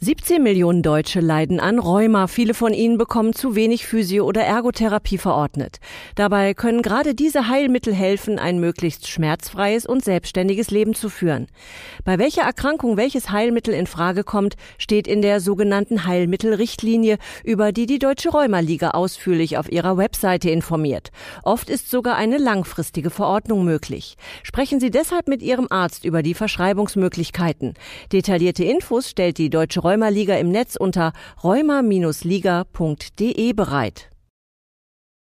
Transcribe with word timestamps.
17 0.00 0.40
Millionen 0.40 0.82
Deutsche 0.82 1.18
leiden 1.18 1.58
an 1.58 1.80
Rheuma. 1.80 2.28
Viele 2.28 2.54
von 2.54 2.72
ihnen 2.72 2.98
bekommen 2.98 3.32
zu 3.32 3.56
wenig 3.56 3.84
Physio- 3.84 4.26
oder 4.26 4.42
Ergotherapie 4.42 5.18
verordnet. 5.18 5.78
Dabei 6.14 6.54
können 6.54 6.82
gerade 6.82 7.16
diese 7.16 7.48
Heilmittel 7.48 7.92
helfen, 7.92 8.38
ein 8.38 8.60
möglichst 8.60 9.08
schmerzfreies 9.08 9.86
und 9.86 10.04
selbstständiges 10.04 10.70
Leben 10.70 10.94
zu 10.94 11.08
führen. 11.08 11.48
Bei 12.04 12.16
welcher 12.20 12.42
Erkrankung 12.42 12.96
welches 12.96 13.32
Heilmittel 13.32 13.74
in 13.74 13.88
Frage 13.88 14.22
kommt, 14.22 14.54
steht 14.78 15.08
in 15.08 15.20
der 15.20 15.40
sogenannten 15.40 16.06
Heilmittelrichtlinie, 16.06 17.18
über 17.42 17.72
die 17.72 17.86
die 17.86 17.98
Deutsche 17.98 18.28
Rheumaliga 18.28 18.90
ausführlich 18.90 19.58
auf 19.58 19.68
ihrer 19.68 19.96
Webseite 19.96 20.48
informiert. 20.48 21.10
Oft 21.42 21.68
ist 21.68 21.90
sogar 21.90 22.14
eine 22.14 22.38
langfristige 22.38 23.10
Verordnung 23.10 23.64
möglich. 23.64 24.16
Sprechen 24.44 24.78
Sie 24.78 24.92
deshalb 24.92 25.26
mit 25.26 25.42
Ihrem 25.42 25.66
Arzt 25.70 26.04
über 26.04 26.22
die 26.22 26.34
Verschreibungsmöglichkeiten. 26.34 27.74
Detaillierte 28.12 28.62
Infos 28.62 29.10
stellt 29.10 29.38
die 29.38 29.50
Deutsche 29.50 29.87
Rheumaliga 29.88 30.36
im 30.36 30.50
Netz 30.50 30.76
unter 30.76 31.12
rheuma-liga.de 31.42 33.52
bereit. 33.54 34.10